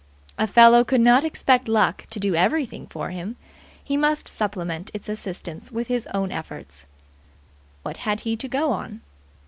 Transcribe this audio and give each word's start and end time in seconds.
A 0.39 0.47
fellow 0.47 0.83
could 0.83 0.99
not 0.99 1.23
expect 1.23 1.67
Luck 1.67 2.07
to 2.09 2.19
do 2.19 2.33
everything 2.33 2.87
for 2.87 3.11
him. 3.11 3.35
He 3.83 3.95
must 3.97 4.27
supplement 4.27 4.89
its 4.95 5.07
assistance 5.07 5.71
with 5.71 5.89
his 5.89 6.07
own 6.07 6.31
efforts. 6.31 6.87
What 7.83 7.97
had 7.97 8.21
he 8.21 8.35
to 8.37 8.47
go 8.47 8.71
on? 8.71 9.01